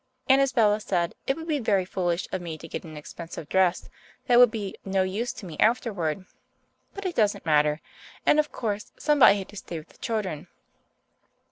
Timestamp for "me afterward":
5.45-6.25